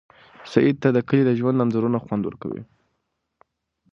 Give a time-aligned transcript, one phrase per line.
[0.51, 2.63] سعید ته د کلي د ژوند انځورونه خوند ورکوي.